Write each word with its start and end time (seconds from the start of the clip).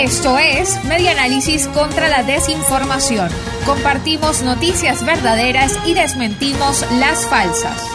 Esto 0.00 0.38
es 0.38 0.84
Media 0.84 1.12
Análisis 1.12 1.66
contra 1.68 2.08
la 2.08 2.22
Desinformación. 2.22 3.28
Compartimos 3.64 4.42
noticias 4.42 5.04
verdaderas 5.04 5.78
y 5.86 5.94
desmentimos 5.94 6.84
las 6.98 7.26
falsas. 7.26 7.88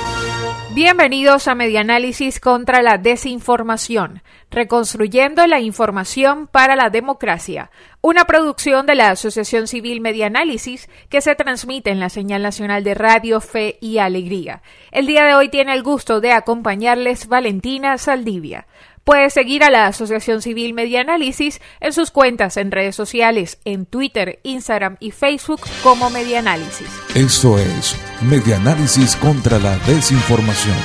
Bienvenidos 0.74 1.48
a 1.48 1.54
Medianálisis 1.54 2.40
contra 2.40 2.82
la 2.82 2.98
Desinformación, 2.98 4.24
reconstruyendo 4.50 5.46
la 5.46 5.60
información 5.60 6.48
para 6.48 6.76
la 6.76 6.90
democracia, 6.90 7.70
una 8.02 8.26
producción 8.26 8.88
de 8.88 8.96
la 8.96 9.12
Asociación 9.12 9.68
Civil 9.68 10.02
Medianálisis 10.02 10.90
que 11.10 11.22
se 11.22 11.36
transmite 11.36 11.92
en 11.92 12.00
la 12.00 12.10
señal 12.10 12.42
nacional 12.42 12.84
de 12.84 12.96
Radio 12.96 13.40
Fe 13.40 13.78
y 13.82 14.00
Alegría. 14.00 14.64
El 14.92 15.06
día 15.06 15.26
de 15.26 15.36
hoy 15.36 15.50
tiene 15.50 15.74
el 15.74 15.84
gusto 15.84 16.22
de 16.22 16.32
acompañarles 16.32 17.28
Valentina 17.28 18.00
Saldivia. 18.00 18.66
Puedes 19.04 19.34
seguir 19.34 19.66
a 19.66 19.70
la 19.70 19.88
Asociación 19.88 20.42
Civil 20.42 20.74
Medianálisis 20.74 21.60
en 21.82 21.92
sus 21.92 22.10
cuentas 22.10 22.56
en 22.56 22.72
redes 22.72 22.96
sociales, 22.96 23.60
en 23.66 23.86
Twitter, 23.86 24.40
Instagram 24.44 24.96
y 25.02 25.12
Facebook 25.12 25.60
como 25.84 26.10
Medianálisis. 26.10 26.88
Esto 27.14 27.60
es 27.60 27.98
Medianálisis 28.22 29.18
contra 29.18 29.60
la 29.60 29.78
Desinformación. 29.80 30.78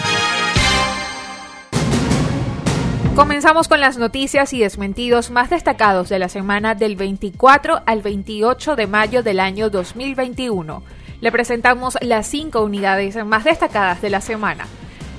Comenzamos 3.14 3.68
con 3.68 3.80
las 3.80 3.98
noticias 3.98 4.52
y 4.52 4.58
desmentidos 4.58 5.30
más 5.30 5.48
destacados 5.48 6.08
de 6.08 6.18
la 6.18 6.28
semana 6.28 6.74
del 6.74 6.96
24 6.96 7.82
al 7.86 8.02
28 8.02 8.74
de 8.74 8.86
mayo 8.88 9.22
del 9.22 9.38
año 9.38 9.70
2021. 9.70 10.82
Le 11.20 11.30
presentamos 11.30 11.96
las 12.00 12.26
cinco 12.26 12.62
unidades 12.64 13.24
más 13.24 13.44
destacadas 13.44 14.02
de 14.02 14.10
la 14.10 14.20
semana. 14.20 14.66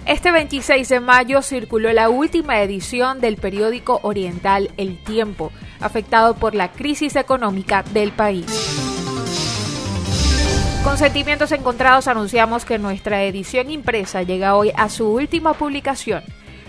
Este 0.09 0.31
26 0.31 0.89
de 0.89 0.99
mayo 1.01 1.43
circuló 1.43 1.93
la 1.93 2.09
última 2.09 2.63
edición 2.63 3.21
del 3.21 3.37
periódico 3.37 3.99
oriental 4.01 4.71
El 4.75 4.97
Tiempo, 4.97 5.51
afectado 5.79 6.33
por 6.33 6.55
la 6.55 6.71
crisis 6.71 7.15
económica 7.15 7.83
del 7.93 8.11
país. 8.11 8.47
Con 10.83 10.97
sentimientos 10.97 11.51
encontrados 11.51 12.07
anunciamos 12.07 12.65
que 12.65 12.79
nuestra 12.79 13.23
edición 13.23 13.69
impresa 13.69 14.23
llega 14.23 14.55
hoy 14.55 14.71
a 14.75 14.89
su 14.89 15.07
última 15.07 15.53
publicación. 15.53 16.23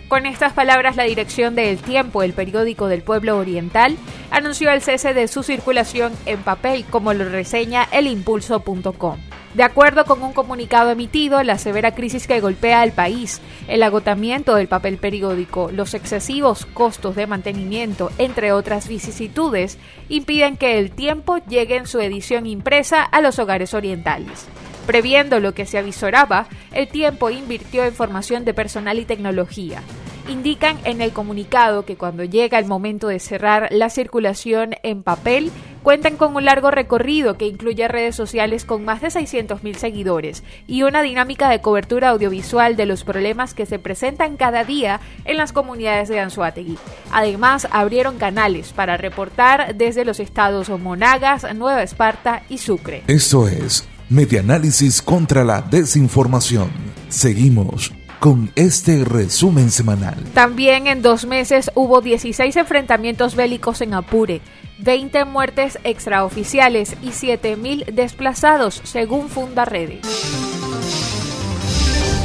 Con 0.09 0.27
estas 0.27 0.53
palabras, 0.53 0.97
la 0.97 1.05
dirección 1.05 1.55
de 1.55 1.71
El 1.71 1.79
Tiempo, 1.79 2.23
el 2.23 2.35
periódico 2.35 2.89
del 2.89 3.03
pueblo 3.03 3.39
oriental, 3.39 3.97
anunció 4.31 4.71
el 4.71 4.83
cese 4.83 5.15
de 5.15 5.29
su 5.29 5.43
circulación 5.43 6.13
en 6.27 6.43
papel, 6.43 6.85
como 6.91 7.15
lo 7.15 7.27
reseña 7.27 7.89
elimpulso.com. 7.91 9.17
De 9.55 9.65
acuerdo 9.65 10.05
con 10.05 10.23
un 10.23 10.33
comunicado 10.33 10.93
emitido, 10.93 11.43
la 11.43 11.59
severa 11.59 11.93
crisis 11.93 12.29
que 12.29 12.41
golpea 12.41 12.83
al 12.83 12.93
país, 12.93 13.41
el 13.67 13.83
agotamiento 13.83 14.55
del 14.55 14.69
papel 14.69 14.97
periódico, 14.97 15.71
los 15.73 15.95
excesivos 15.95 16.67
costos 16.67 17.17
de 17.17 17.27
mantenimiento, 17.27 18.13
entre 18.19 18.53
otras 18.53 18.87
vicisitudes, 18.87 19.77
impiden 20.09 20.57
que 20.57 20.79
el 20.79 20.93
tiempo 20.93 21.39
llegue 21.49 21.77
en 21.77 21.89
su 21.89 21.99
edición 21.99 22.47
impresa 22.47 23.03
a 23.03 23.21
los 23.21 23.41
hogares 23.41 23.75
orientales. 23.75 24.47
Previendo 24.87 25.41
lo 25.41 25.53
que 25.53 25.67
se 25.67 25.79
avisoraba, 25.79 26.47
el 26.73 26.87
tiempo 26.87 27.29
invirtió 27.31 27.83
en 27.85 27.93
formación 27.93 28.45
de 28.45 28.55
personal 28.55 29.01
y 29.01 29.05
tecnología 29.05 29.83
indican 30.31 30.79
en 30.85 31.01
el 31.01 31.13
comunicado 31.13 31.85
que 31.85 31.97
cuando 31.97 32.25
llega 32.25 32.59
el 32.59 32.67
momento 32.67 33.09
de 33.09 33.19
cerrar 33.19 33.69
la 33.71 33.91
circulación 33.91 34.75
en 34.83 35.03
papel, 35.03 35.51
cuentan 35.83 36.17
con 36.17 36.37
un 36.37 36.45
largo 36.45 36.71
recorrido 36.71 37.37
que 37.37 37.47
incluye 37.47 37.89
redes 37.89 38.17
sociales 38.17 38.65
con 38.65 38.85
más 38.85 39.01
de 39.01 39.09
600.000 39.09 39.75
seguidores 39.75 40.43
y 40.67 40.83
una 40.83 41.03
dinámica 41.03 41.49
de 41.49 41.61
cobertura 41.61 42.11
audiovisual 42.11 42.77
de 42.77 42.87
los 42.87 43.05
problemas 43.05 43.55
que 43.55 43.67
se 43.67 43.79
presentan 43.79 44.37
cada 44.37 44.65
día 44.65 45.01
en 45.25 45.37
las 45.37 45.53
comunidades 45.53 46.09
de 46.09 46.21
Anzuategui. 46.21 46.79
Además, 47.13 47.69
abrieron 47.71 48.19
canales 48.19 48.73
para 48.73 48.97
reportar 48.97 49.75
desde 49.75 50.05
los 50.05 50.21
estados 50.21 50.69
Monagas, 50.69 51.47
Nueva 51.55 51.83
Esparta 51.83 52.43
y 52.49 52.59
Sucre. 52.59 53.03
Esto 53.07 53.49
es 53.49 53.89
Medianálisis 54.09 55.03
contra 55.03 55.45
la 55.45 55.63
Desinformación. 55.63 56.71
Seguimos 57.09 57.93
con 58.21 58.53
este 58.55 59.03
resumen 59.05 59.71
semanal. 59.71 60.15
También 60.35 60.87
en 60.87 61.01
dos 61.01 61.25
meses 61.25 61.71
hubo 61.75 62.03
16 62.03 62.55
enfrentamientos 62.55 63.35
bélicos 63.35 63.81
en 63.81 63.95
Apure, 63.95 64.43
20 64.79 65.25
muertes 65.25 65.79
extraoficiales 65.85 66.97
y 67.03 67.09
7.000 67.09 67.87
desplazados, 67.87 68.83
según 68.85 69.31
Fundaredes. 69.31 70.03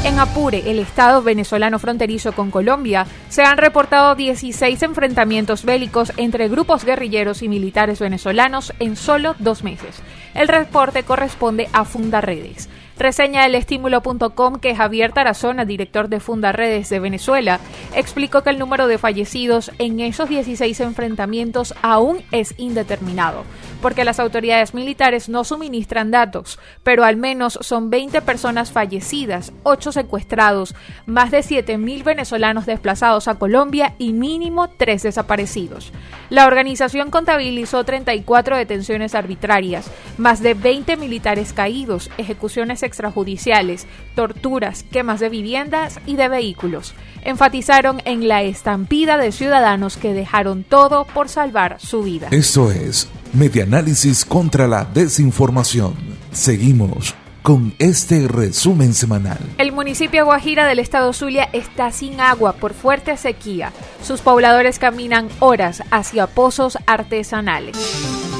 En 0.04 0.20
Apure, 0.20 0.70
el 0.70 0.78
estado 0.78 1.22
venezolano 1.22 1.78
fronterizo 1.78 2.32
con 2.32 2.50
Colombia, 2.50 3.06
se 3.28 3.42
han 3.42 3.56
reportado 3.56 4.14
16 4.14 4.82
enfrentamientos 4.82 5.64
bélicos 5.64 6.12
entre 6.18 6.48
grupos 6.48 6.84
guerrilleros 6.84 7.42
y 7.42 7.48
militares 7.48 7.98
venezolanos 7.98 8.72
en 8.78 8.96
solo 8.96 9.34
dos 9.38 9.64
meses. 9.64 9.96
El 10.34 10.46
reporte 10.46 11.02
corresponde 11.02 11.68
a 11.72 11.84
Fundaredes. 11.84 12.68
Reseña 12.98 13.44
el 13.44 13.54
estímulo.com 13.54 14.54
que 14.58 14.74
Javier 14.74 15.12
Tarazona, 15.12 15.66
director 15.66 16.08
de 16.08 16.18
Fundaredes 16.18 16.88
de 16.88 16.98
Venezuela, 16.98 17.60
explicó 17.94 18.42
que 18.42 18.48
el 18.48 18.58
número 18.58 18.88
de 18.88 18.96
fallecidos 18.96 19.70
en 19.78 20.00
esos 20.00 20.30
16 20.30 20.80
enfrentamientos 20.80 21.74
aún 21.82 22.22
es 22.32 22.54
indeterminado, 22.56 23.44
porque 23.82 24.04
las 24.04 24.18
autoridades 24.18 24.72
militares 24.72 25.28
no 25.28 25.44
suministran 25.44 26.10
datos, 26.10 26.58
pero 26.82 27.04
al 27.04 27.16
menos 27.16 27.58
son 27.60 27.90
20 27.90 28.22
personas 28.22 28.72
fallecidas, 28.72 29.52
8 29.64 29.92
secuestrados, 29.92 30.74
más 31.04 31.30
de 31.30 31.40
7.000 31.40 32.02
venezolanos 32.02 32.64
desplazados 32.64 33.28
a 33.28 33.34
Colombia 33.34 33.94
y 33.98 34.14
mínimo 34.14 34.68
3 34.70 35.02
desaparecidos. 35.02 35.92
La 36.30 36.46
organización 36.46 37.10
contabilizó 37.10 37.84
34 37.84 38.56
detenciones 38.56 39.14
arbitrarias, 39.14 39.90
más 40.16 40.40
de 40.40 40.54
20 40.54 40.96
militares 40.96 41.52
caídos, 41.52 42.10
ejecuciones 42.16 42.85
extrajudiciales, 42.86 43.86
torturas, 44.14 44.84
quemas 44.84 45.20
de 45.20 45.28
viviendas 45.28 46.00
y 46.06 46.16
de 46.16 46.28
vehículos. 46.28 46.94
Enfatizaron 47.22 48.00
en 48.04 48.28
la 48.28 48.42
estampida 48.42 49.18
de 49.18 49.32
ciudadanos 49.32 49.96
que 49.96 50.14
dejaron 50.14 50.64
todo 50.64 51.04
por 51.04 51.28
salvar 51.28 51.76
su 51.80 52.02
vida. 52.02 52.28
Esto 52.30 52.70
es 52.70 53.08
Medianálisis 53.32 54.24
contra 54.24 54.66
la 54.66 54.84
Desinformación. 54.84 55.94
Seguimos 56.32 57.14
con 57.42 57.74
este 57.78 58.26
resumen 58.26 58.92
semanal. 58.92 59.38
El 59.58 59.70
municipio 59.70 60.24
Guajira 60.24 60.66
del 60.66 60.80
estado 60.80 61.12
Zulia 61.12 61.48
está 61.52 61.92
sin 61.92 62.20
agua 62.20 62.54
por 62.54 62.74
fuerte 62.74 63.16
sequía. 63.16 63.72
Sus 64.02 64.20
pobladores 64.20 64.80
caminan 64.80 65.28
horas 65.38 65.84
hacia 65.92 66.26
pozos 66.26 66.76
artesanales. 66.86 68.35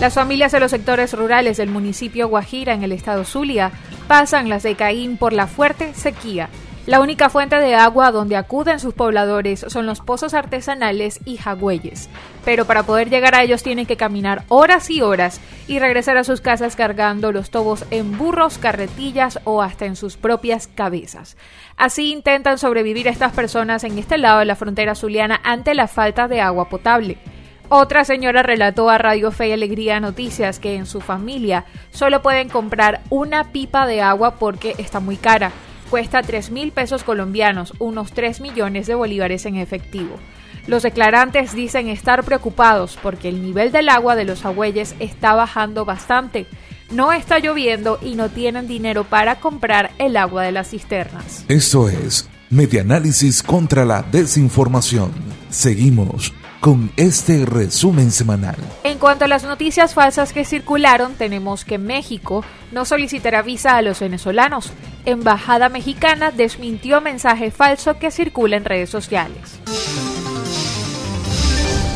Las 0.00 0.14
familias 0.14 0.50
de 0.50 0.60
los 0.60 0.70
sectores 0.70 1.12
rurales 1.12 1.58
del 1.58 1.68
municipio 1.68 2.26
Guajira 2.26 2.72
en 2.72 2.82
el 2.82 2.92
estado 2.92 3.26
Zulia 3.26 3.70
pasan 4.08 4.48
las 4.48 4.62
de 4.62 4.74
Caín 4.74 5.18
por 5.18 5.34
la 5.34 5.46
fuerte 5.46 5.92
sequía. 5.92 6.48
La 6.86 7.00
única 7.00 7.28
fuente 7.28 7.56
de 7.56 7.74
agua 7.74 8.10
donde 8.10 8.36
acuden 8.36 8.80
sus 8.80 8.94
pobladores 8.94 9.60
son 9.68 9.84
los 9.84 10.00
pozos 10.00 10.32
artesanales 10.32 11.20
y 11.26 11.36
jagüeyes, 11.36 12.08
pero 12.46 12.64
para 12.64 12.84
poder 12.84 13.10
llegar 13.10 13.34
a 13.34 13.42
ellos 13.42 13.62
tienen 13.62 13.84
que 13.84 13.98
caminar 13.98 14.44
horas 14.48 14.88
y 14.88 15.02
horas 15.02 15.38
y 15.68 15.78
regresar 15.78 16.16
a 16.16 16.24
sus 16.24 16.40
casas 16.40 16.76
cargando 16.76 17.30
los 17.30 17.50
tobos 17.50 17.84
en 17.90 18.16
burros, 18.16 18.56
carretillas 18.56 19.38
o 19.44 19.60
hasta 19.60 19.84
en 19.84 19.96
sus 19.96 20.16
propias 20.16 20.66
cabezas. 20.66 21.36
Así 21.76 22.10
intentan 22.10 22.56
sobrevivir 22.56 23.06
estas 23.06 23.32
personas 23.32 23.84
en 23.84 23.98
este 23.98 24.16
lado 24.16 24.38
de 24.38 24.46
la 24.46 24.56
frontera 24.56 24.94
zuliana 24.94 25.38
ante 25.44 25.74
la 25.74 25.88
falta 25.88 26.26
de 26.26 26.40
agua 26.40 26.70
potable. 26.70 27.18
Otra 27.72 28.04
señora 28.04 28.42
relató 28.42 28.90
a 28.90 28.98
Radio 28.98 29.30
Fe 29.30 29.50
y 29.50 29.52
Alegría 29.52 30.00
Noticias 30.00 30.58
que 30.58 30.74
en 30.74 30.86
su 30.86 31.00
familia 31.00 31.66
solo 31.92 32.20
pueden 32.20 32.48
comprar 32.48 33.00
una 33.10 33.52
pipa 33.52 33.86
de 33.86 34.02
agua 34.02 34.40
porque 34.40 34.74
está 34.78 34.98
muy 34.98 35.16
cara. 35.16 35.52
Cuesta 35.88 36.20
3 36.20 36.50
mil 36.50 36.72
pesos 36.72 37.04
colombianos, 37.04 37.72
unos 37.78 38.10
3 38.10 38.40
millones 38.40 38.88
de 38.88 38.96
bolívares 38.96 39.46
en 39.46 39.54
efectivo. 39.54 40.16
Los 40.66 40.82
declarantes 40.82 41.54
dicen 41.54 41.88
estar 41.88 42.24
preocupados 42.24 42.98
porque 43.00 43.28
el 43.28 43.40
nivel 43.40 43.70
del 43.70 43.88
agua 43.88 44.16
de 44.16 44.24
los 44.24 44.44
agüeyes 44.44 44.96
está 44.98 45.34
bajando 45.34 45.84
bastante. 45.84 46.48
No 46.90 47.12
está 47.12 47.38
lloviendo 47.38 48.00
y 48.02 48.16
no 48.16 48.30
tienen 48.30 48.66
dinero 48.66 49.04
para 49.04 49.36
comprar 49.36 49.92
el 49.98 50.16
agua 50.16 50.42
de 50.42 50.50
las 50.50 50.70
cisternas. 50.70 51.44
Esto 51.46 51.88
es 51.88 52.28
Medianálisis 52.50 53.44
contra 53.44 53.84
la 53.84 54.02
Desinformación. 54.02 55.12
Seguimos 55.50 56.32
con 56.60 56.92
este 56.96 57.46
resumen 57.46 58.10
semanal. 58.10 58.56
En 58.84 58.98
cuanto 58.98 59.24
a 59.24 59.28
las 59.28 59.44
noticias 59.44 59.94
falsas 59.94 60.32
que 60.32 60.44
circularon, 60.44 61.14
tenemos 61.14 61.64
que 61.64 61.78
México 61.78 62.44
no 62.70 62.84
solicitará 62.84 63.42
visa 63.42 63.76
a 63.76 63.82
los 63.82 64.00
venezolanos. 64.00 64.72
Embajada 65.06 65.70
mexicana 65.70 66.30
desmintió 66.30 67.00
mensaje 67.00 67.50
falso 67.50 67.98
que 67.98 68.10
circula 68.10 68.56
en 68.56 68.66
redes 68.66 68.90
sociales. 68.90 69.58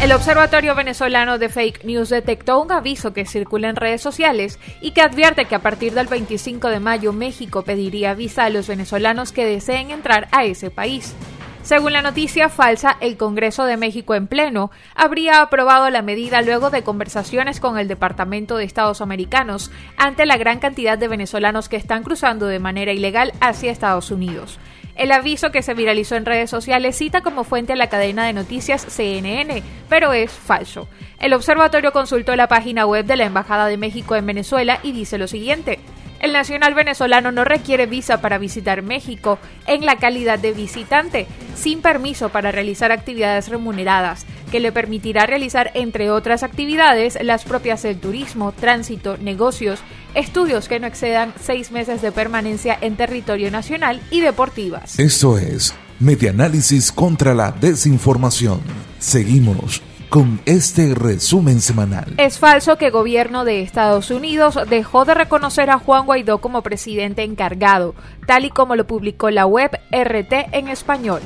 El 0.02 0.12
Observatorio 0.12 0.74
Venezolano 0.74 1.38
de 1.38 1.48
Fake 1.48 1.84
News 1.84 2.10
detectó 2.10 2.60
un 2.60 2.70
aviso 2.72 3.14
que 3.14 3.24
circula 3.24 3.70
en 3.70 3.76
redes 3.76 4.02
sociales 4.02 4.58
y 4.82 4.90
que 4.90 5.00
advierte 5.00 5.46
que 5.46 5.54
a 5.54 5.62
partir 5.62 5.94
del 5.94 6.08
25 6.08 6.68
de 6.68 6.80
mayo 6.80 7.12
México 7.12 7.62
pediría 7.62 8.12
visa 8.12 8.44
a 8.44 8.50
los 8.50 8.66
venezolanos 8.66 9.32
que 9.32 9.46
deseen 9.46 9.90
entrar 9.90 10.28
a 10.30 10.44
ese 10.44 10.70
país. 10.70 11.14
Según 11.64 11.94
la 11.94 12.02
noticia 12.02 12.50
falsa, 12.50 12.98
el 13.00 13.16
Congreso 13.16 13.64
de 13.64 13.78
México 13.78 14.14
en 14.14 14.26
pleno 14.26 14.70
habría 14.94 15.40
aprobado 15.40 15.88
la 15.88 16.02
medida 16.02 16.42
luego 16.42 16.68
de 16.68 16.82
conversaciones 16.82 17.58
con 17.58 17.78
el 17.78 17.88
Departamento 17.88 18.58
de 18.58 18.64
Estados 18.64 19.00
Americanos 19.00 19.70
ante 19.96 20.26
la 20.26 20.36
gran 20.36 20.58
cantidad 20.58 20.98
de 20.98 21.08
venezolanos 21.08 21.70
que 21.70 21.78
están 21.78 22.02
cruzando 22.02 22.48
de 22.48 22.58
manera 22.58 22.92
ilegal 22.92 23.32
hacia 23.40 23.72
Estados 23.72 24.10
Unidos. 24.10 24.58
El 24.94 25.10
aviso 25.10 25.52
que 25.52 25.62
se 25.62 25.72
viralizó 25.72 26.16
en 26.16 26.26
redes 26.26 26.50
sociales 26.50 26.96
cita 26.96 27.22
como 27.22 27.44
fuente 27.44 27.72
a 27.72 27.76
la 27.76 27.88
cadena 27.88 28.26
de 28.26 28.34
noticias 28.34 28.84
CNN, 28.86 29.62
pero 29.88 30.12
es 30.12 30.30
falso. 30.30 30.86
El 31.18 31.32
observatorio 31.32 31.92
consultó 31.92 32.36
la 32.36 32.46
página 32.46 32.84
web 32.84 33.06
de 33.06 33.16
la 33.16 33.24
Embajada 33.24 33.68
de 33.68 33.78
México 33.78 34.16
en 34.16 34.26
Venezuela 34.26 34.80
y 34.82 34.92
dice 34.92 35.16
lo 35.16 35.28
siguiente. 35.28 35.80
El 36.20 36.32
nacional 36.32 36.74
venezolano 36.74 37.32
no 37.32 37.44
requiere 37.44 37.86
visa 37.86 38.20
para 38.20 38.38
visitar 38.38 38.82
México 38.82 39.38
en 39.66 39.84
la 39.84 39.96
calidad 39.96 40.38
de 40.38 40.52
visitante, 40.52 41.26
sin 41.54 41.82
permiso 41.82 42.30
para 42.30 42.50
realizar 42.50 42.92
actividades 42.92 43.48
remuneradas, 43.48 44.24
que 44.50 44.60
le 44.60 44.72
permitirá 44.72 45.26
realizar, 45.26 45.70
entre 45.74 46.10
otras 46.10 46.42
actividades, 46.42 47.18
las 47.20 47.44
propias 47.44 47.82
del 47.82 47.98
turismo, 47.98 48.52
tránsito, 48.52 49.16
negocios, 49.18 49.80
estudios 50.14 50.68
que 50.68 50.80
no 50.80 50.86
excedan 50.86 51.34
seis 51.40 51.70
meses 51.70 52.00
de 52.00 52.12
permanencia 52.12 52.78
en 52.80 52.96
territorio 52.96 53.50
nacional 53.50 54.00
y 54.10 54.20
deportivas. 54.20 54.98
Esto 54.98 55.38
es 55.38 55.74
Medianálisis 56.00 56.90
contra 56.90 57.34
la 57.34 57.52
Desinformación. 57.52 58.60
Seguimos 58.98 59.82
con 60.14 60.38
este 60.46 60.94
resumen 60.94 61.60
semanal. 61.60 62.14
Es 62.18 62.38
falso 62.38 62.78
que 62.78 62.86
el 62.86 62.92
gobierno 62.92 63.44
de 63.44 63.62
Estados 63.62 64.12
Unidos 64.12 64.56
dejó 64.70 65.04
de 65.04 65.12
reconocer 65.12 65.70
a 65.70 65.80
Juan 65.80 66.06
Guaidó 66.06 66.38
como 66.38 66.62
presidente 66.62 67.24
encargado, 67.24 67.96
tal 68.24 68.44
y 68.44 68.50
como 68.50 68.76
lo 68.76 68.86
publicó 68.86 69.30
la 69.30 69.44
web 69.44 69.72
RT 69.90 70.32
en 70.52 70.68
español. 70.68 71.20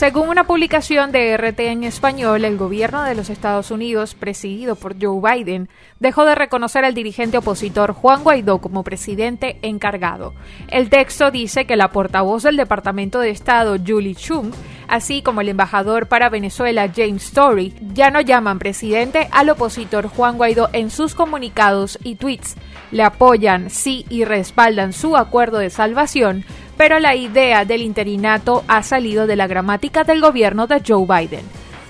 Según 0.00 0.30
una 0.30 0.44
publicación 0.44 1.12
de 1.12 1.36
RT 1.36 1.60
en 1.60 1.84
español, 1.84 2.46
el 2.46 2.56
gobierno 2.56 3.02
de 3.02 3.14
los 3.14 3.28
Estados 3.28 3.70
Unidos, 3.70 4.14
presidido 4.14 4.74
por 4.74 4.94
Joe 4.98 5.20
Biden, 5.20 5.68
dejó 5.98 6.24
de 6.24 6.34
reconocer 6.34 6.86
al 6.86 6.94
dirigente 6.94 7.36
opositor 7.36 7.92
Juan 7.92 8.22
Guaidó 8.22 8.62
como 8.62 8.82
presidente 8.82 9.58
encargado. 9.60 10.32
El 10.68 10.88
texto 10.88 11.30
dice 11.30 11.66
que 11.66 11.76
la 11.76 11.90
portavoz 11.90 12.44
del 12.44 12.56
Departamento 12.56 13.20
de 13.20 13.28
Estado, 13.28 13.76
Julie 13.86 14.14
Chung, 14.14 14.52
así 14.88 15.20
como 15.20 15.42
el 15.42 15.50
embajador 15.50 16.08
para 16.08 16.30
Venezuela, 16.30 16.90
James 16.96 17.26
Story, 17.26 17.74
ya 17.92 18.10
no 18.10 18.22
llaman 18.22 18.58
presidente 18.58 19.28
al 19.32 19.50
opositor 19.50 20.08
Juan 20.08 20.38
Guaidó 20.38 20.70
en 20.72 20.88
sus 20.88 21.14
comunicados 21.14 21.98
y 22.02 22.14
tweets. 22.14 22.56
Le 22.90 23.02
apoyan, 23.02 23.68
sí, 23.68 24.06
y 24.08 24.24
respaldan 24.24 24.94
su 24.94 25.18
acuerdo 25.18 25.58
de 25.58 25.68
salvación, 25.68 26.46
pero 26.80 26.98
la 26.98 27.14
idea 27.14 27.66
del 27.66 27.82
interinato 27.82 28.64
ha 28.66 28.82
salido 28.82 29.26
de 29.26 29.36
la 29.36 29.46
gramática 29.46 30.02
del 30.02 30.22
gobierno 30.22 30.66
de 30.66 30.80
Joe 30.80 31.04
Biden. 31.04 31.44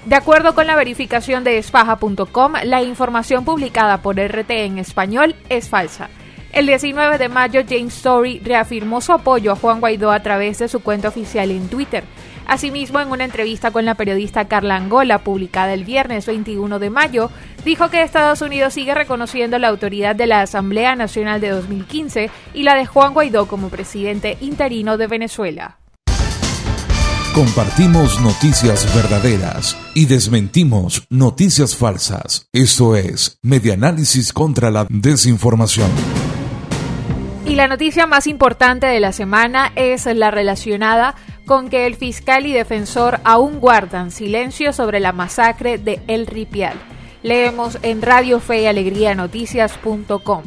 De 0.04 0.16
acuerdo 0.16 0.52
con 0.56 0.66
la 0.66 0.74
verificación 0.74 1.44
de 1.44 1.58
esfaja.com, 1.58 2.54
la 2.64 2.82
información 2.82 3.44
publicada 3.44 4.02
por 4.02 4.18
RT 4.18 4.50
en 4.50 4.78
español 4.78 5.36
es 5.48 5.68
falsa. 5.68 6.10
El 6.52 6.66
19 6.66 7.18
de 7.18 7.28
mayo, 7.28 7.60
James 7.68 7.96
Story 7.98 8.40
reafirmó 8.40 9.00
su 9.00 9.12
apoyo 9.12 9.52
a 9.52 9.56
Juan 9.56 9.78
Guaidó 9.78 10.10
a 10.10 10.24
través 10.24 10.58
de 10.58 10.66
su 10.66 10.80
cuenta 10.80 11.06
oficial 11.06 11.52
en 11.52 11.68
Twitter. 11.68 12.02
Asimismo, 12.46 13.00
en 13.00 13.10
una 13.10 13.24
entrevista 13.24 13.70
con 13.70 13.84
la 13.84 13.94
periodista 13.94 14.48
Carla 14.48 14.76
Angola, 14.76 15.18
publicada 15.18 15.72
el 15.74 15.84
viernes 15.84 16.26
21 16.26 16.78
de 16.78 16.90
mayo, 16.90 17.30
dijo 17.64 17.90
que 17.90 18.02
Estados 18.02 18.42
Unidos 18.42 18.74
sigue 18.74 18.94
reconociendo 18.94 19.58
la 19.58 19.68
autoridad 19.68 20.16
de 20.16 20.26
la 20.26 20.42
Asamblea 20.42 20.96
Nacional 20.96 21.40
de 21.40 21.50
2015 21.50 22.30
y 22.54 22.62
la 22.62 22.74
de 22.74 22.86
Juan 22.86 23.14
Guaidó 23.14 23.46
como 23.46 23.68
presidente 23.68 24.36
interino 24.40 24.96
de 24.96 25.06
Venezuela. 25.06 25.76
Compartimos 27.34 28.20
noticias 28.20 28.92
verdaderas 28.92 29.76
y 29.94 30.06
desmentimos 30.06 31.06
noticias 31.10 31.76
falsas. 31.76 32.48
Esto 32.52 32.96
es 32.96 33.38
Medianálisis 33.40 34.32
contra 34.32 34.72
la 34.72 34.84
Desinformación. 34.90 35.90
Y 37.46 37.54
la 37.54 37.68
noticia 37.68 38.08
más 38.08 38.26
importante 38.26 38.88
de 38.88 38.98
la 38.98 39.12
semana 39.12 39.70
es 39.76 40.06
la 40.06 40.32
relacionada 40.32 41.14
con 41.50 41.68
que 41.68 41.84
el 41.84 41.96
fiscal 41.96 42.46
y 42.46 42.52
defensor 42.52 43.18
aún 43.24 43.58
guardan 43.58 44.12
silencio 44.12 44.72
sobre 44.72 45.00
la 45.00 45.10
masacre 45.10 45.78
de 45.78 46.00
El 46.06 46.28
Ripial. 46.28 46.74
Leemos 47.24 47.76
en 47.82 48.02
Radio 48.02 48.38
Fe 48.38 48.62
y 48.62 48.66
Alegría 48.66 49.16
Noticias.com. 49.16 50.44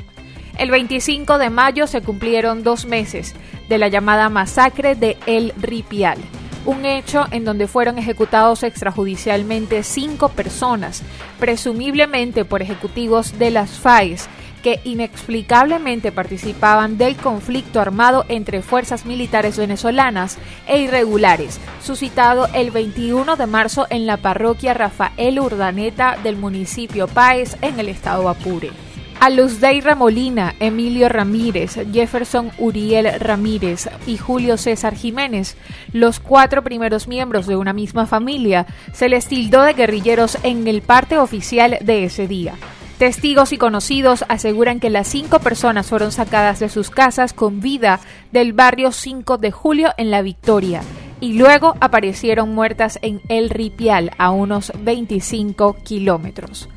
El 0.57 0.71
25 0.71 1.39
de 1.39 1.49
mayo 1.49 1.87
se 1.87 1.99
cumplieron 1.99 2.63
dos 2.63 2.85
meses 2.85 3.35
de 3.67 3.79
la 3.79 3.89
llamada 3.89 4.29
masacre 4.29 4.95
de 4.95 5.17
El 5.25 5.51
Ripial, 5.57 6.19
un 6.65 6.85
hecho 6.85 7.25
en 7.31 7.43
donde 7.43 7.67
fueron 7.67 7.97
ejecutados 7.97 8.63
extrajudicialmente 8.63 9.83
cinco 9.83 10.29
personas, 10.29 11.03
presumiblemente 11.37 12.45
por 12.45 12.61
ejecutivos 12.61 13.37
de 13.37 13.51
las 13.51 13.71
FAES, 13.71 14.29
que 14.63 14.79
inexplicablemente 14.85 16.11
participaban 16.11 16.97
del 16.97 17.15
conflicto 17.15 17.79
armado 17.79 18.25
entre 18.29 18.63
fuerzas 18.63 19.05
militares 19.05 19.57
venezolanas 19.57 20.39
e 20.65 20.79
irregulares, 20.79 21.59
suscitado 21.83 22.47
el 22.55 22.71
21 22.71 23.35
de 23.35 23.45
marzo 23.45 23.85
en 23.91 24.07
la 24.07 24.17
parroquia 24.17 24.73
Rafael 24.73 25.39
Urdaneta 25.39 26.17
del 26.23 26.37
municipio 26.37 27.07
Páez 27.07 27.57
en 27.61 27.79
el 27.79 27.89
estado 27.89 28.29
Apure. 28.29 28.71
A 29.19 29.29
Luzday 29.29 29.79
Ramolina, 29.79 30.55
Emilio 30.59 31.07
Ramírez, 31.07 31.77
Jefferson 31.93 32.51
Uriel 32.57 33.19
Ramírez 33.19 33.89
y 34.05 34.17
Julio 34.17 34.57
César 34.57 34.95
Jiménez, 34.95 35.55
los 35.93 36.19
cuatro 36.19 36.63
primeros 36.63 37.07
miembros 37.07 37.47
de 37.47 37.55
una 37.55 37.73
misma 37.73 38.05
familia, 38.05 38.65
se 38.91 39.07
les 39.07 39.27
tildó 39.27 39.61
de 39.61 39.73
guerrilleros 39.73 40.37
en 40.43 40.67
el 40.67 40.81
parte 40.81 41.17
oficial 41.17 41.77
de 41.81 42.05
ese 42.05 42.27
día. 42.27 42.55
Testigos 42.97 43.51
y 43.53 43.57
conocidos 43.57 44.23
aseguran 44.29 44.79
que 44.79 44.89
las 44.89 45.07
cinco 45.07 45.39
personas 45.39 45.87
fueron 45.87 46.11
sacadas 46.11 46.59
de 46.59 46.69
sus 46.69 46.89
casas 46.89 47.33
con 47.33 47.59
vida 47.59 47.99
del 48.31 48.53
barrio 48.53 48.91
5 48.91 49.37
de 49.37 49.51
julio 49.51 49.91
en 49.97 50.11
La 50.11 50.21
Victoria 50.21 50.81
y 51.19 51.33
luego 51.33 51.75
aparecieron 51.79 52.53
muertas 52.53 52.99
en 53.01 53.21
El 53.29 53.49
Ripial 53.49 54.11
a 54.17 54.31
unos 54.31 54.71
25 54.83 55.77
kilómetros. 55.83 56.69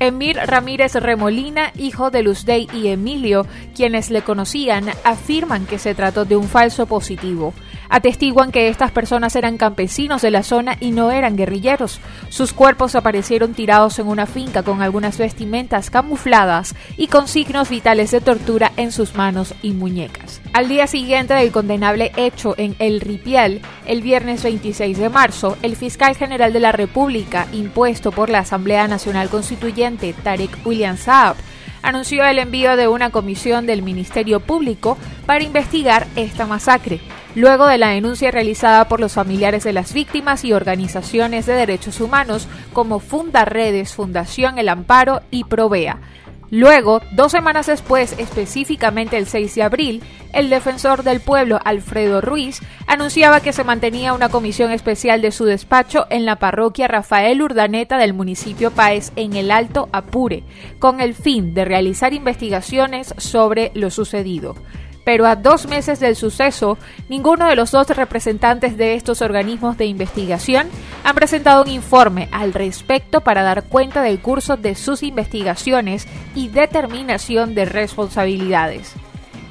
Emir 0.00 0.36
Ramírez 0.36 0.94
Remolina, 0.96 1.72
hijo 1.78 2.10
de 2.10 2.22
Luzdey 2.22 2.68
y 2.74 2.88
Emilio, 2.88 3.46
quienes 3.74 4.10
le 4.10 4.22
conocían, 4.22 4.90
afirman 5.04 5.66
que 5.66 5.78
se 5.78 5.94
trató 5.94 6.24
de 6.24 6.36
un 6.36 6.48
falso 6.48 6.86
positivo. 6.86 7.54
Atestiguan 7.88 8.52
que 8.52 8.68
estas 8.68 8.90
personas 8.90 9.36
eran 9.36 9.58
campesinos 9.58 10.22
de 10.22 10.30
la 10.30 10.42
zona 10.42 10.76
y 10.80 10.90
no 10.90 11.10
eran 11.10 11.36
guerrilleros. 11.36 12.00
Sus 12.28 12.52
cuerpos 12.52 12.94
aparecieron 12.94 13.54
tirados 13.54 13.98
en 13.98 14.08
una 14.08 14.26
finca 14.26 14.62
con 14.62 14.82
algunas 14.82 15.18
vestimentas 15.18 15.90
camufladas 15.90 16.74
y 16.96 17.08
con 17.08 17.28
signos 17.28 17.68
vitales 17.68 18.10
de 18.10 18.20
tortura 18.20 18.72
en 18.76 18.92
sus 18.92 19.14
manos 19.14 19.54
y 19.62 19.72
muñecas. 19.72 20.40
Al 20.52 20.68
día 20.68 20.86
siguiente 20.86 21.34
del 21.34 21.52
condenable 21.52 22.12
hecho 22.16 22.54
en 22.56 22.76
El 22.78 23.00
Ripial, 23.00 23.60
el 23.86 24.02
viernes 24.02 24.42
26 24.42 24.98
de 24.98 25.08
marzo, 25.08 25.56
el 25.62 25.76
fiscal 25.76 26.16
general 26.16 26.52
de 26.52 26.60
la 26.60 26.72
República, 26.72 27.46
impuesto 27.52 28.12
por 28.12 28.30
la 28.30 28.40
Asamblea 28.40 28.88
Nacional 28.88 29.28
Constituyente, 29.28 30.12
Tarek 30.12 30.64
William 30.64 30.96
Saab, 30.96 31.36
anunció 31.82 32.24
el 32.24 32.38
envío 32.38 32.76
de 32.76 32.88
una 32.88 33.10
comisión 33.10 33.66
del 33.66 33.82
Ministerio 33.82 34.40
Público 34.40 34.96
para 35.26 35.44
investigar 35.44 36.06
esta 36.16 36.46
masacre, 36.46 37.00
luego 37.34 37.66
de 37.66 37.78
la 37.78 37.90
denuncia 37.90 38.30
realizada 38.30 38.88
por 38.88 39.00
los 39.00 39.12
familiares 39.12 39.64
de 39.64 39.72
las 39.72 39.92
víctimas 39.92 40.44
y 40.44 40.52
organizaciones 40.52 41.46
de 41.46 41.54
derechos 41.54 42.00
humanos 42.00 42.48
como 42.72 43.00
Funda 43.00 43.44
Redes, 43.44 43.94
Fundación 43.94 44.58
El 44.58 44.68
Amparo 44.68 45.22
y 45.30 45.44
Provea. 45.44 46.00
Luego, 46.50 47.00
dos 47.10 47.32
semanas 47.32 47.66
después, 47.66 48.14
específicamente 48.18 49.16
el 49.16 49.26
6 49.26 49.56
de 49.56 49.62
abril, 49.64 50.02
el 50.32 50.50
defensor 50.50 51.02
del 51.02 51.20
pueblo 51.20 51.58
Alfredo 51.64 52.20
Ruiz 52.20 52.60
anunciaba 52.86 53.40
que 53.40 53.52
se 53.52 53.64
mantenía 53.64 54.12
una 54.12 54.28
comisión 54.28 54.70
especial 54.70 55.20
de 55.20 55.32
su 55.32 55.46
despacho 55.46 56.06
en 56.10 56.24
la 56.24 56.36
parroquia 56.36 56.86
Rafael 56.86 57.42
Urdaneta 57.42 57.98
del 57.98 58.14
municipio 58.14 58.70
Paez 58.70 59.10
en 59.16 59.34
el 59.34 59.50
Alto 59.50 59.88
Apure, 59.90 60.44
con 60.78 61.00
el 61.00 61.14
fin 61.14 61.54
de 61.54 61.64
realizar 61.64 62.12
investigaciones 62.12 63.14
sobre 63.18 63.72
lo 63.74 63.90
sucedido 63.90 64.54
pero 65.04 65.26
a 65.26 65.36
dos 65.36 65.66
meses 65.66 66.00
del 66.00 66.16
suceso, 66.16 66.78
ninguno 67.08 67.46
de 67.46 67.56
los 67.56 67.70
dos 67.70 67.88
representantes 67.88 68.76
de 68.76 68.94
estos 68.94 69.22
organismos 69.22 69.76
de 69.76 69.86
investigación 69.86 70.68
han 71.04 71.14
presentado 71.14 71.62
un 71.62 71.68
informe 71.68 72.28
al 72.32 72.52
respecto 72.52 73.20
para 73.20 73.42
dar 73.42 73.64
cuenta 73.64 74.02
del 74.02 74.20
curso 74.20 74.56
de 74.56 74.74
sus 74.74 75.02
investigaciones 75.02 76.08
y 76.34 76.48
determinación 76.48 77.54
de 77.54 77.66
responsabilidades. 77.66 78.94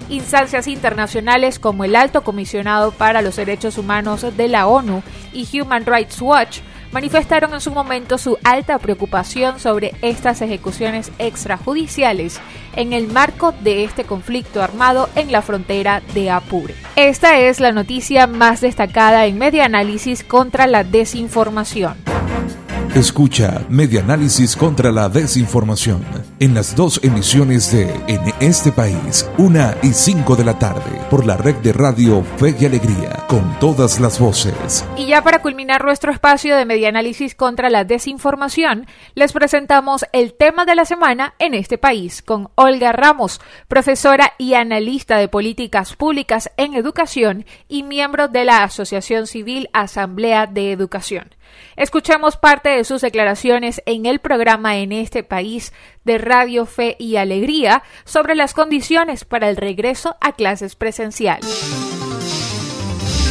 Instancias 0.10 0.67
internacionales 0.67 1.60
como 1.60 1.86
el 1.86 1.95
Alto 1.95 2.24
Comisionado 2.24 2.91
para 2.91 3.22
los 3.22 3.38
Derechos 3.38 3.77
Humanos 3.77 4.25
de 4.36 4.48
la 4.48 4.67
ONU 4.67 5.01
y 5.31 5.48
Human 5.60 5.86
Rights 5.86 6.22
Watch 6.22 6.60
manifestaron 6.93 7.53
en 7.53 7.62
su 7.62 7.71
momento 7.71 8.17
su 8.17 8.38
alta 8.43 8.77
preocupación 8.79 9.59
sobre 9.59 9.93
estas 10.01 10.41
ejecuciones 10.41 11.12
extrajudiciales 11.17 12.39
en 12.75 12.93
el 12.93 13.07
marco 13.07 13.51
de 13.51 13.83
este 13.83 14.05
conflicto 14.05 14.62
armado 14.62 15.09
en 15.15 15.31
la 15.31 15.41
frontera 15.41 16.01
de 16.13 16.29
Apure. 16.29 16.75
Esta 16.95 17.39
es 17.39 17.59
la 17.59 17.71
noticia 17.71 18.27
más 18.27 18.62
destacada 18.62 19.25
en 19.25 19.38
Media 19.38 19.65
Análisis 19.65 20.23
contra 20.23 20.67
la 20.67 20.83
desinformación. 20.83 21.95
Escucha 22.95 23.65
Media 23.69 24.01
Análisis 24.01 24.55
contra 24.55 24.91
la 24.91 25.09
Desinformación 25.09 26.23
en 26.43 26.53
las 26.53 26.75
dos 26.75 27.00
emisiones 27.03 27.71
de 27.71 27.83
En 28.07 28.21
este 28.41 28.73
país, 28.73 29.29
una 29.38 29.77
y 29.81 29.93
cinco 29.93 30.35
de 30.35 30.43
la 30.43 30.59
tarde, 30.59 31.00
por 31.09 31.25
la 31.25 31.38
red 31.38 31.55
de 31.55 31.71
radio 31.71 32.21
Fe 32.35 32.53
y 32.59 32.65
Alegría, 32.65 33.23
con 33.29 33.57
todas 33.59 34.01
las 34.01 34.19
voces. 34.19 34.85
Y 34.97 35.05
ya 35.05 35.23
para 35.23 35.41
culminar 35.41 35.85
nuestro 35.85 36.12
espacio 36.12 36.57
de 36.57 36.65
Media 36.65 36.89
Análisis 36.89 37.33
contra 37.33 37.69
la 37.69 37.85
Desinformación, 37.85 38.88
les 39.15 39.31
presentamos 39.31 40.03
el 40.12 40.33
tema 40.33 40.65
de 40.65 40.75
la 40.75 40.83
semana 40.83 41.33
en 41.39 41.53
este 41.53 41.77
país 41.77 42.21
con 42.21 42.50
Olga 42.55 42.91
Ramos, 42.91 43.39
profesora 43.69 44.33
y 44.38 44.55
analista 44.55 45.19
de 45.19 45.29
políticas 45.29 45.95
públicas 45.95 46.51
en 46.57 46.73
educación 46.73 47.45
y 47.69 47.83
miembro 47.83 48.27
de 48.27 48.43
la 48.43 48.65
Asociación 48.65 49.27
Civil 49.27 49.69
Asamblea 49.71 50.45
de 50.47 50.73
Educación. 50.73 51.29
Escuchamos 51.75 52.38
parte 52.38 52.69
de 52.69 52.83
sus 52.83 53.01
declaraciones 53.01 53.81
en 53.85 54.05
el 54.05 54.19
programa 54.19 54.77
En 54.77 54.91
este 54.91 55.23
país 55.23 55.71
de 56.03 56.17
Radio 56.17 56.33
Fe 56.66 56.96
y 56.98 57.18
Alegría 57.18 57.84
sobre 58.06 58.34
las 58.34 58.54
condiciones 58.54 59.24
para 59.24 59.50
el 59.50 59.56
regreso 59.56 60.16
a 60.20 60.32
clases 60.32 60.75
presenciales. 60.75 61.46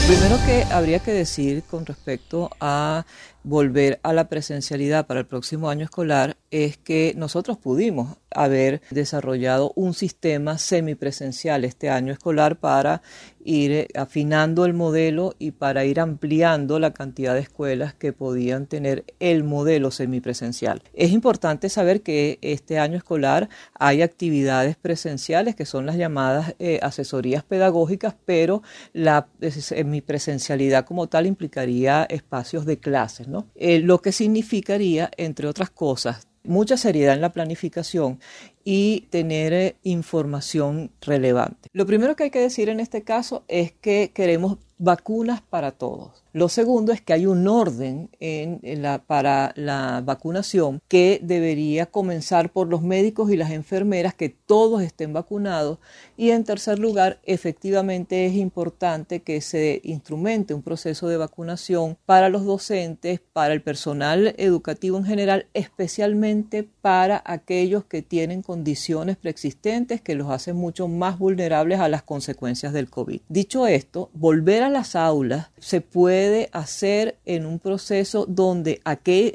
Primero 0.07 0.37
que 0.47 0.65
habría 0.73 1.01
que 1.01 1.11
decir 1.13 1.65
con 1.65 1.85
respecto 1.85 2.51
a 2.61 3.05
volver 3.45 4.01
a 4.03 4.13
la 4.13 4.29
presencialidad 4.29 5.07
para 5.07 5.21
el 5.21 5.27
próximo 5.27 5.69
año 5.69 5.85
escolar 5.85 6.37
es 6.51 6.77
que 6.77 7.15
nosotros 7.17 7.57
pudimos 7.57 8.19
haber 8.31 8.83
desarrollado 8.91 9.73
un 9.75 9.95
sistema 9.95 10.59
semipresencial 10.59 11.65
este 11.65 11.91
año 11.91 12.13
escolar 12.13 12.57
para 12.57 13.03
ir 13.45 13.73
eh, 13.73 13.89
afinando 13.97 14.65
el 14.65 14.75
modelo 14.75 15.35
y 15.39 15.53
para 15.53 15.85
ir 15.85 16.01
ampliando 16.01 16.79
la 16.79 16.93
cantidad 16.93 17.35
de 17.35 17.41
escuelas 17.41 17.95
que 17.95 18.13
podían 18.13 18.67
tener 18.67 19.05
el 19.21 19.45
modelo 19.45 19.91
semipresencial. 19.91 20.83
Es 20.95 21.11
importante 21.11 21.69
saber 21.69 22.03
que 22.03 22.39
este 22.43 22.79
año 22.79 22.97
escolar 22.97 23.49
hay 23.75 24.03
actividades 24.03 24.77
presenciales 24.77 25.57
que 25.57 25.67
son 25.67 25.87
las 25.87 25.97
llamadas 25.97 26.55
eh, 26.59 26.79
asesorías 26.83 27.43
pedagógicas, 27.45 28.15
pero 28.25 28.63
la 28.93 29.27
semipresencialidad 29.41 30.85
como 30.85 31.09
tal 31.09 31.27
implicaría 31.27 32.05
espacios 32.05 32.67
de 32.67 32.79
clases, 32.79 33.29
Eh, 33.55 33.81
lo 33.81 34.01
que 34.01 34.13
significaría, 34.13 35.11
entre 35.17 35.47
otras 35.47 35.71
cosas, 35.71 36.29
mucha 36.45 36.77
seriedad 36.77 37.15
en 37.15 37.21
la 37.21 37.33
planificación 37.33 38.21
y 38.65 39.03
tener 39.11 39.53
eh, 39.53 39.77
información 39.83 40.91
relevante. 41.01 41.69
Lo 41.73 41.87
primero 41.87 42.17
que 42.17 42.25
hay 42.25 42.31
que 42.31 42.41
decir 42.41 42.69
en 42.69 42.81
este 42.81 43.03
caso 43.03 43.45
es 43.49 43.73
que 43.73 44.13
queremos 44.15 44.59
vacunas 44.83 45.41
para 45.41 45.71
todos. 45.71 46.25
Lo 46.33 46.49
segundo 46.49 46.93
es 46.93 47.01
que 47.01 47.13
hay 47.13 47.27
un 47.27 47.47
orden 47.47 48.09
en, 48.19 48.61
la, 48.83 48.99
para 48.99 49.53
la 49.55 50.03
vacunación 50.05 50.81
que 50.89 51.21
debería 51.23 51.87
comenzar 51.87 52.51
por 52.51 52.69
los 52.69 52.83
médicos 52.83 53.31
y 53.31 53.37
las 53.37 53.51
enfermeras, 53.51 54.15
que 54.15 54.31
todos 54.31 54.83
estén 54.83 55.13
vacunados. 55.13 55.79
Y 56.17 56.31
en 56.31 56.45
tercer 56.45 56.79
lugar, 56.79 57.21
efectivamente 57.25 58.27
es 58.27 58.35
importante 58.35 59.21
que 59.21 59.43
se 59.43 59.83
instrumente 59.85 60.55
un 60.55 60.63
proceso 60.63 61.07
de 61.07 61.19
vacunación 61.19 61.99
para 62.07 62.31
los 62.31 62.45
docentes, 62.45 63.21
para 63.33 63.53
el 63.53 63.63
personal 63.63 64.35
educativo 64.39 64.97
en 64.97 65.05
general, 65.05 65.47
especialmente 65.53 66.67
para 66.81 67.23
aquellos 67.27 67.85
que 67.85 68.01
tienen 68.01 68.43
condiciones 68.43 69.19
preexistentes 69.19 70.01
que 70.01 70.15
los 70.15 70.31
hacen 70.31 70.57
mucho 70.57 70.89
más 70.89 71.19
vulnerables 71.19 71.79
a 71.79 71.91
las 71.91 72.03
consecuencias 72.03 72.73
del 72.73 72.89
COVID. 72.89 73.21
Dicho 73.29 73.67
esto, 73.67 74.09
volver 74.15 74.63
a 74.63 74.72
las 74.73 74.97
aulas 74.97 75.51
se 75.59 75.81
puede 75.81 76.49
hacer 76.53 77.19
en 77.25 77.47
un 77.47 77.59
proceso 77.59 78.27
donde 78.27 78.81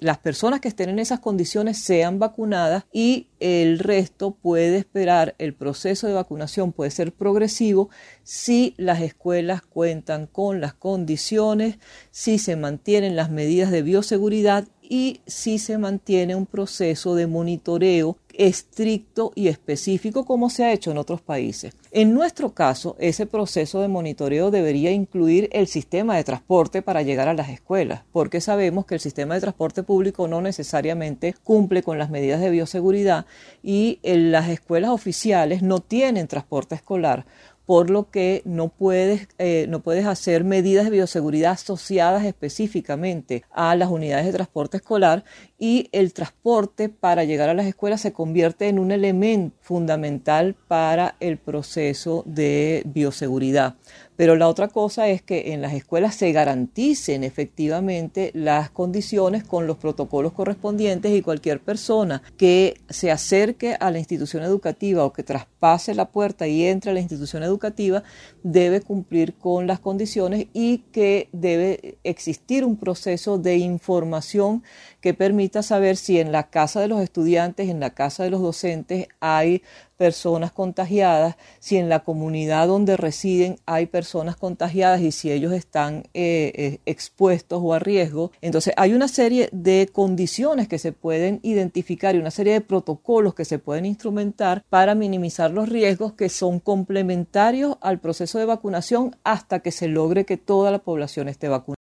las 0.02 0.18
personas 0.18 0.60
que 0.60 0.68
estén 0.68 0.90
en 0.90 1.00
esas 1.00 1.20
condiciones 1.20 1.82
sean 1.82 2.20
vacunadas 2.20 2.86
y 2.92 3.28
el 3.40 3.80
resto 3.80 4.32
puede 4.32 4.78
esperar. 4.78 5.36
El 5.38 5.54
proceso 5.54 6.08
de 6.08 6.14
vacunación 6.14 6.74
puede 6.74 6.92
ser 6.92 7.14
progresivo 7.14 7.90
si 8.24 8.74
las 8.78 9.02
escuelas 9.02 9.62
cuentan 9.62 10.28
con 10.28 10.60
las 10.60 10.74
condiciones, 10.74 11.78
si 12.12 12.40
se 12.40 12.56
mantienen 12.56 13.16
las 13.16 13.30
medidas 13.30 13.72
de 13.72 13.84
bioseguridad 13.84 14.68
y 14.82 15.22
si 15.26 15.60
se 15.60 15.78
mantiene 15.78 16.36
un 16.36 16.46
proceso 16.46 17.16
de 17.16 17.28
monitoreo 17.28 18.18
estricto 18.38 19.32
y 19.36 19.48
específico 19.48 20.24
como 20.24 20.50
se 20.50 20.64
ha 20.64 20.72
hecho 20.72 20.92
en 20.92 20.98
otros 20.98 21.22
países. 21.22 21.74
En 21.92 22.14
nuestro 22.14 22.54
caso, 22.54 22.96
ese 23.00 23.26
proceso 23.26 23.82
de 23.82 23.88
monitoreo 23.88 24.52
debería 24.52 24.92
incluir 24.92 25.50
el 25.52 25.68
sistema 25.68 26.16
de 26.16 26.24
transporte 26.24 26.82
para 26.82 27.02
llegar 27.02 27.28
a 27.28 27.34
las 27.34 27.50
escuelas, 27.50 28.04
porque 28.12 28.40
sabemos 28.40 28.86
que 28.86 28.96
el 28.96 29.02
sistema 29.02 29.34
de 29.34 29.42
transporte 29.42 29.84
público 29.84 30.28
no 30.28 30.42
necesariamente 30.42 31.34
cumple 31.44 31.82
con 31.82 31.98
las 31.98 32.10
medidas 32.10 32.40
de 32.40 32.52
bioseguridad 32.52 33.26
y 33.64 34.00
las 34.04 34.50
escuelas 34.50 34.92
oficiales 34.92 35.64
no 35.64 35.80
tienen 35.80 36.28
transporte 36.28 36.76
escolar 36.76 37.26
por 37.68 37.90
lo 37.90 38.10
que 38.10 38.42
no 38.46 38.70
puedes, 38.70 39.28
eh, 39.38 39.66
no 39.68 39.82
puedes 39.82 40.06
hacer 40.06 40.46
medidas 40.46 40.86
de 40.86 40.92
bioseguridad 40.92 41.52
asociadas 41.52 42.24
específicamente 42.24 43.44
a 43.52 43.76
las 43.76 43.90
unidades 43.90 44.26
de 44.26 44.32
transporte 44.32 44.78
escolar 44.78 45.26
y 45.60 45.90
el 45.92 46.14
transporte 46.14 46.88
para 46.88 47.26
llegar 47.26 47.50
a 47.50 47.54
las 47.54 47.66
escuelas 47.66 48.00
se 48.00 48.14
convierte 48.14 48.70
en 48.70 48.80
un 48.80 48.92
elemento 48.92 49.58
fundamental 49.60 50.56
para 50.70 51.16
el 51.20 51.38
proceso 51.38 52.24
de 52.26 52.84
bioseguridad. 52.86 53.76
Pero 54.18 54.36
la 54.36 54.50
otra 54.50 54.68
cosa 54.68 55.08
es 55.08 55.22
que 55.22 55.54
en 55.54 55.62
las 55.62 55.74
escuelas 55.74 56.16
se 56.16 56.32
garanticen 56.32 57.24
efectivamente 57.24 58.32
las 58.34 58.72
condiciones 58.72 59.44
con 59.44 59.68
los 59.68 59.78
protocolos 59.78 60.34
correspondientes 60.34 61.14
y 61.14 61.22
cualquier 61.22 61.62
persona 61.62 62.24
que 62.36 62.82
se 62.90 63.12
acerque 63.12 63.78
a 63.80 63.92
la 63.92 64.00
institución 64.00 64.44
educativa 64.44 65.06
o 65.06 65.14
que 65.14 65.22
traspase 65.24 65.94
la 65.94 66.10
puerta 66.10 66.48
y 66.48 66.66
entre 66.66 66.92
a 66.92 66.94
la 66.96 67.00
institución 67.00 67.44
educativa 67.44 68.04
debe 68.42 68.82
cumplir 68.82 69.36
con 69.36 69.68
las 69.68 69.80
condiciones 69.80 70.48
y 70.52 70.80
que 70.92 71.30
debe 71.32 72.00
existir 72.04 72.66
un 72.66 72.78
proceso 72.78 73.38
de 73.38 73.58
información 73.58 74.64
que 75.00 75.14
permita 75.14 75.62
saber 75.62 75.96
si 75.96 76.20
en 76.20 76.32
la 76.32 76.50
casa 76.50 76.82
de 76.82 76.88
los 76.88 77.02
estudiantes, 77.02 77.70
en 77.70 77.80
la 77.80 77.92
casa 77.92 78.24
de 78.24 78.32
los 78.32 78.42
docentes 78.42 79.08
hay 79.20 79.62
personas 79.98 80.52
contagiadas, 80.52 81.36
si 81.60 81.78
en 81.78 81.90
la 81.90 82.04
comunidad 82.04 82.68
donde 82.68 82.96
residen 82.96 83.58
hay 83.66 83.88
personas 83.88 84.36
contagiadas 84.36 85.02
y 85.02 85.12
si 85.12 85.32
ellos 85.32 85.52
están 85.52 86.04
eh, 86.14 86.54
eh, 86.56 86.80
expuestos 86.86 87.60
o 87.62 87.74
a 87.74 87.80
riesgo. 87.80 88.32
Entonces 88.42 88.74
hay 88.78 88.94
una 88.94 89.08
serie 89.08 89.50
de 89.52 89.90
condiciones 89.92 90.68
que 90.68 90.80
se 90.80 90.92
pueden 90.92 91.40
identificar 91.44 92.16
y 92.16 92.20
una 92.20 92.32
serie 92.32 92.54
de 92.54 92.62
protocolos 92.62 93.34
que 93.34 93.46
se 93.46 93.60
pueden 93.60 93.86
instrumentar 93.86 94.64
para 94.70 94.96
minimizar 94.96 95.52
los 95.52 95.70
riesgos 95.70 96.14
que 96.14 96.30
son 96.30 96.60
complementarios 96.60 97.78
al 97.82 98.00
proceso 98.00 98.40
de 98.40 98.46
vacunación 98.46 99.16
hasta 99.24 99.60
que 99.60 99.72
se 99.72 99.88
logre 99.88 100.26
que 100.26 100.38
toda 100.38 100.72
la 100.72 100.80
población 100.80 101.28
esté 101.28 101.48
vacunada. 101.48 101.77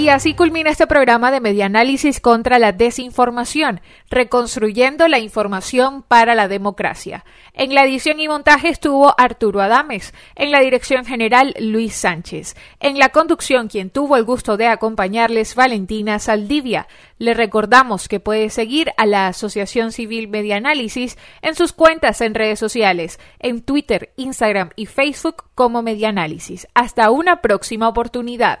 Y 0.00 0.08
así 0.08 0.32
culmina 0.32 0.70
este 0.70 0.86
programa 0.86 1.30
de 1.30 1.42
Medianálisis 1.42 2.22
contra 2.22 2.58
la 2.58 2.72
desinformación, 2.72 3.82
reconstruyendo 4.08 5.06
la 5.08 5.18
información 5.18 6.02
para 6.02 6.34
la 6.34 6.48
democracia. 6.48 7.26
En 7.52 7.74
la 7.74 7.84
edición 7.84 8.18
y 8.18 8.26
montaje 8.26 8.70
estuvo 8.70 9.14
Arturo 9.18 9.60
Adames, 9.60 10.14
en 10.36 10.52
la 10.52 10.60
dirección 10.60 11.04
general 11.04 11.54
Luis 11.60 11.96
Sánchez, 11.96 12.56
en 12.80 12.98
la 12.98 13.10
conducción 13.10 13.68
quien 13.68 13.90
tuvo 13.90 14.16
el 14.16 14.24
gusto 14.24 14.56
de 14.56 14.68
acompañarles 14.68 15.54
Valentina 15.54 16.18
Saldivia. 16.18 16.88
Le 17.18 17.34
recordamos 17.34 18.08
que 18.08 18.20
puede 18.20 18.48
seguir 18.48 18.92
a 18.96 19.04
la 19.04 19.26
Asociación 19.26 19.92
Civil 19.92 20.28
Medianálisis 20.28 21.18
en 21.42 21.54
sus 21.54 21.74
cuentas 21.74 22.22
en 22.22 22.34
redes 22.34 22.58
sociales, 22.58 23.20
en 23.38 23.60
Twitter, 23.60 24.14
Instagram 24.16 24.70
y 24.76 24.86
Facebook 24.86 25.44
como 25.54 25.82
Medianálisis. 25.82 26.68
Hasta 26.72 27.10
una 27.10 27.42
próxima 27.42 27.86
oportunidad. 27.86 28.60